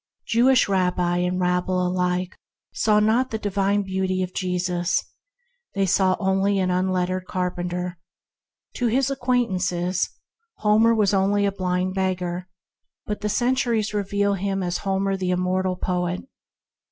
Jewish 0.25 0.67
rabbi 0.67 1.17
and 1.17 1.39
rabble 1.39 1.85
alike 1.85 2.35
saw 2.73 2.99
not 2.99 3.29
the 3.29 3.37
divine 3.37 3.83
beauty 3.83 4.23
of 4.23 4.33
Jesus; 4.33 5.03
they 5.75 5.85
saw 5.85 6.17
only 6.19 6.57
an 6.57 6.71
unlettered 6.71 7.27
carpenter. 7.27 7.99
To 8.77 8.87
his 8.87 9.11
acquaint 9.11 9.51
ances, 9.51 10.09
Homer 10.55 10.95
was 10.95 11.13
only 11.13 11.45
a 11.45 11.51
blind 11.51 11.93
beggar, 11.93 12.49
but 13.05 13.21
the 13.21 13.29
centuries 13.29 13.93
reveal 13.93 14.33
him 14.33 14.63
as 14.63 14.79
Homer 14.79 15.15
the 15.15 15.29
immortal 15.29 15.75
poet. 15.75 16.21